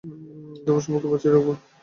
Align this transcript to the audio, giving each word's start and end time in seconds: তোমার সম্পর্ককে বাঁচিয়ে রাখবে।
তোমার 0.65 0.81
সম্পর্ককে 0.83 1.11
বাঁচিয়ে 1.11 1.33
রাখবে। 1.33 1.53